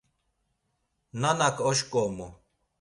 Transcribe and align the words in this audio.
Nanak 1.21 1.57
oşǩomu. 1.69 2.27